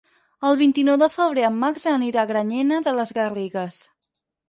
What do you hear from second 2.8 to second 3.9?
de les Garrigues.